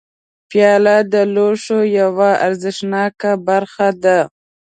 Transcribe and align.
پیاله 0.49 0.97
د 1.13 1.15
لوښو 1.33 1.79
یوه 1.99 2.29
ارزښتناکه 2.47 3.31
برخه 3.47 3.87
ده. 4.03 4.19